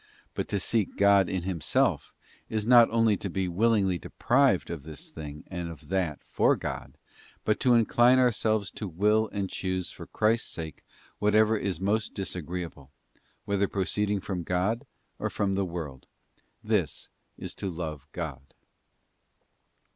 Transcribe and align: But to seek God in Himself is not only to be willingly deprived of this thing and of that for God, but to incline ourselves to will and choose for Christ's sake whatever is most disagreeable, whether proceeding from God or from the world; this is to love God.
But 0.33 0.47
to 0.47 0.59
seek 0.59 0.97
God 0.97 1.29
in 1.29 1.43
Himself 1.43 2.11
is 2.49 2.65
not 2.65 2.89
only 2.89 3.15
to 3.17 3.29
be 3.29 3.47
willingly 3.47 3.99
deprived 3.99 4.71
of 4.71 4.81
this 4.81 5.11
thing 5.11 5.43
and 5.45 5.69
of 5.69 5.89
that 5.89 6.23
for 6.27 6.55
God, 6.55 6.97
but 7.45 7.59
to 7.59 7.75
incline 7.75 8.17
ourselves 8.17 8.71
to 8.71 8.87
will 8.87 9.29
and 9.31 9.47
choose 9.47 9.91
for 9.91 10.07
Christ's 10.07 10.49
sake 10.51 10.81
whatever 11.19 11.55
is 11.55 11.79
most 11.79 12.15
disagreeable, 12.15 12.89
whether 13.45 13.67
proceeding 13.67 14.19
from 14.19 14.41
God 14.41 14.87
or 15.19 15.29
from 15.29 15.53
the 15.53 15.63
world; 15.65 16.07
this 16.63 17.07
is 17.37 17.53
to 17.53 17.69
love 17.69 18.07
God. 18.11 18.55